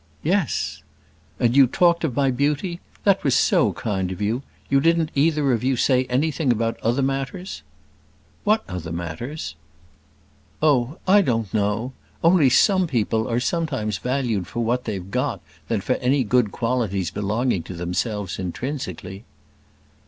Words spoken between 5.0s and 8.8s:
either of you say anything about other matters?" "What